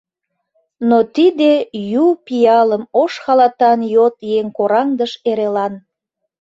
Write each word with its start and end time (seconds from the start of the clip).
Но 0.89 0.97
тиде 1.15 1.51
ю 2.05 2.07
пиалым 2.25 2.83
Ош 3.01 3.13
халатан 3.23 3.79
йот 3.95 4.15
еҥ 4.37 4.45
кораҥдыш 4.57 5.11
эрелан. 5.29 5.73